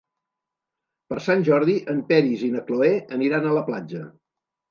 [1.11, 4.01] Per Sant Jordi en Peris i na Cloè aniran a la platja.